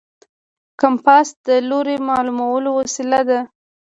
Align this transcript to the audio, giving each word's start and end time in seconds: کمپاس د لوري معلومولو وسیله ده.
کمپاس 0.81 1.27
د 1.45 1.47
لوري 1.69 1.97
معلومولو 2.09 2.69
وسیله 2.79 3.21
ده. 3.29 3.39